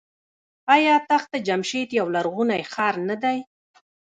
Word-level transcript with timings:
آیا 0.75 0.95
تخت 1.09 1.31
جمشید 1.47 1.89
یو 1.99 2.07
لرغونی 2.15 2.61
ښار 2.71 2.95
نه 3.09 3.15
دی؟ 3.23 3.37